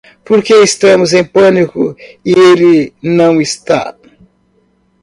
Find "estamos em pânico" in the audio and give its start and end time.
0.69-1.95